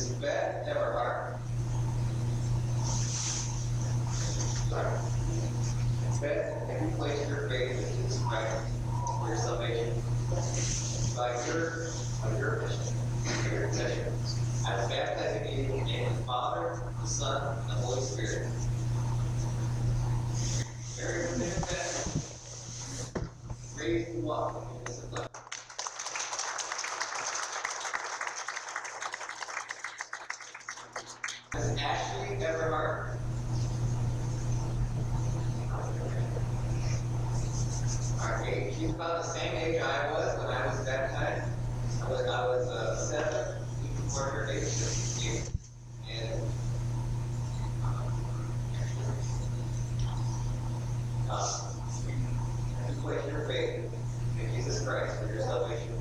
[0.00, 0.20] Mrs.
[0.22, 1.40] Beth Everhart.
[4.70, 4.98] Sorry.
[6.22, 8.56] Beth, have you placed your faith in Jesus Christ
[9.20, 10.02] for your salvation?
[11.14, 12.94] By your, by your mission,
[13.26, 14.06] by your confession,
[14.66, 18.54] am baptizing you in the name of the Father, the Son, and the Holy Spirit.
[20.96, 22.06] Very Beth.
[23.78, 25.26] Raise the walk in this love.
[32.20, 33.18] Miss Ashley Everhart.
[38.20, 41.52] Our age, she's about the same age I was when I was baptized.
[42.02, 45.42] I was, I was uh, seven, even before her age, fifteen.
[46.10, 46.42] And
[51.30, 51.58] uh,
[52.88, 53.92] you place your faith
[54.38, 55.94] in Jesus Christ for your salvation.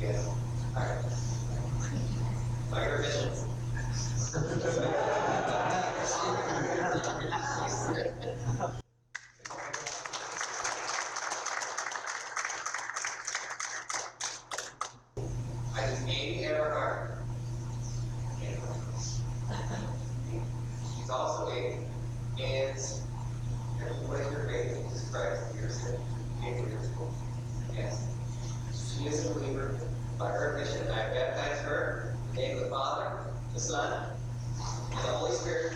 [0.00, 0.26] Yes.
[0.76, 1.04] All right.
[2.70, 3.30] By your mission.
[16.08, 17.18] Amy Everhart.
[20.96, 21.78] She's also a,
[22.40, 22.78] and
[24.06, 25.54] what is your faith in Jesus Christ?
[25.60, 26.00] Your sin.
[27.74, 28.14] Yes.
[28.72, 29.80] She is a believer.
[30.18, 33.18] By her mission, I baptize her in the name of the Father,
[33.52, 34.10] the Son,
[34.90, 35.74] and the Holy Spirit.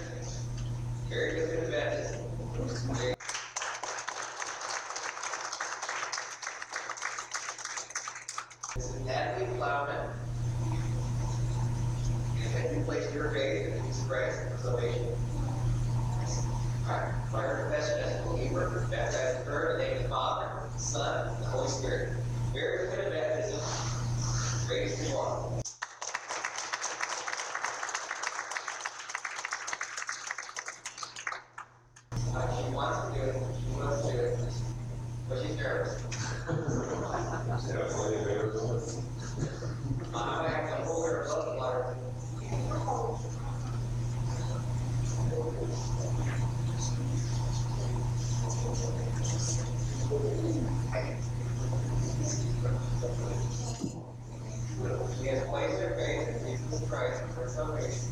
[1.09, 3.17] Very good in baptism.
[8.77, 10.11] This is Natalie Plowman.
[12.37, 15.07] And have you placed your faith in Jesus Christ for salvation?
[16.89, 20.69] Alright, by her confession as a believer, baptized her in the name of the Father,
[20.73, 22.17] the Son, and the Holy Spirit.
[22.53, 23.59] Very good baptism.
[32.81, 33.70] Wants to do it, she wants to do
[35.31, 36.05] but she's nervous.
[40.13, 41.97] I'm gonna have to hold her above the water.
[55.21, 58.11] She has placed her faith in Jesus Christ for salvation.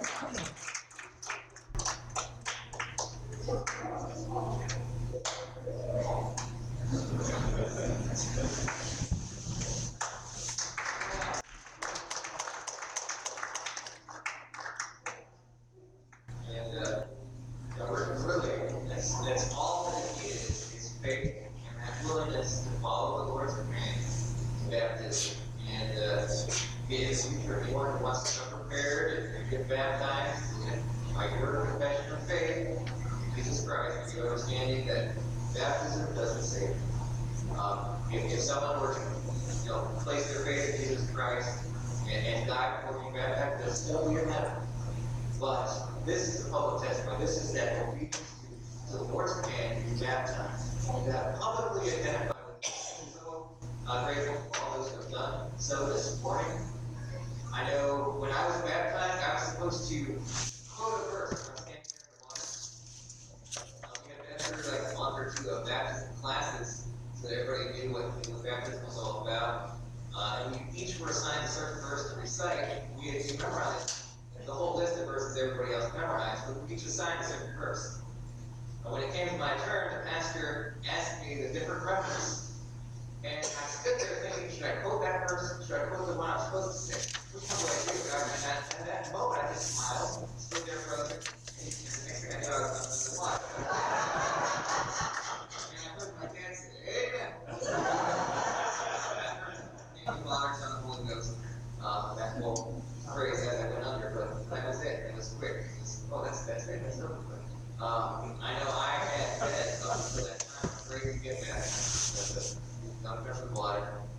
[0.00, 0.08] you know, we're really, that's, that's all that it is, is faith and that willingness
[0.08, 0.08] to follow the Lord's commands, baptism.
[0.08, 0.09] And, uh,
[26.90, 30.54] it is for anyone who wants to prepared and get baptized,
[31.14, 35.14] by your confession of faith, in Jesus Christ, you understanding that
[35.54, 36.76] baptism doesn't save.
[37.58, 39.00] Um, if, if someone were to,
[39.64, 41.64] you know, place their faith in Jesus Christ
[42.08, 44.52] and, and die before being baptized, they'll still be in heaven.
[45.40, 47.24] But this is the public testimony.
[47.24, 48.22] This is that obedience
[48.90, 50.86] to, the Lord's command to be baptized.
[50.86, 53.50] To have publicly identified with I'm so
[53.88, 56.50] uh, grateful for all those who have done so this morning.
[57.52, 60.04] I know when I was baptized, I was supposed to
[60.68, 62.44] quote a verse in the water.
[63.82, 66.84] Uh, we had through like a month or two of baptism classes
[67.14, 69.80] so that everybody knew what, what baptism was all about.
[70.14, 72.82] Uh, and we each were assigned a certain verse to recite.
[73.00, 74.04] We had to memorize
[74.44, 78.02] the whole list of verses everybody else memorized, but we each assigned a certain verse.
[78.84, 82.52] And when it came to my turn, the pastor asked me the different references.
[83.24, 85.66] And I stood there thinking, should I quote that verse?
[85.66, 87.19] Should I quote the one I was supposed to say?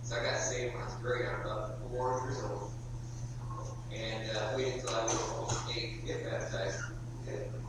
[0.02, 1.26] So I got saved when I was.
[1.26, 2.72] I was about four years old.
[3.94, 6.80] And, uh, waited until I was almost eight to get baptized,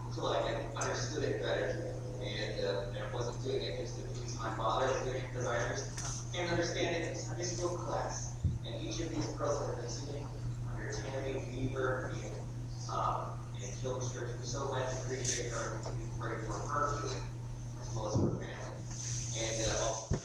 [0.08, 4.56] until I understood it better, and, uh, I wasn't doing it just to please my
[4.56, 8.34] father, was doing it because I understood, and understanding the Sunday school class,
[8.66, 9.28] and each of these
[9.88, 10.26] sitting
[10.72, 12.34] under Tammy, Weaver, and,
[12.92, 18.08] um, and Children's Church, we so much appreciate her, and pray for her as well
[18.08, 18.74] as her family.
[19.38, 20.23] And, uh,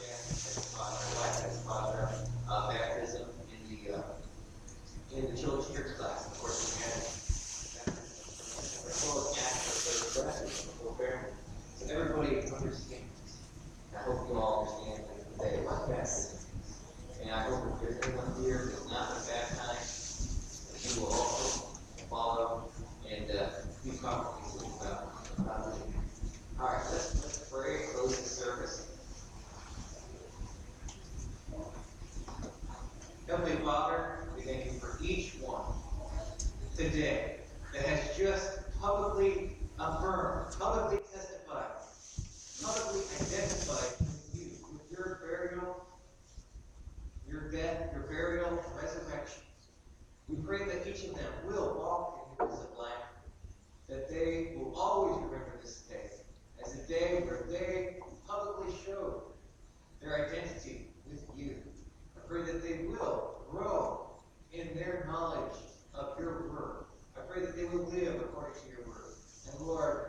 [68.29, 69.17] according to your word.
[69.51, 70.08] And Lord,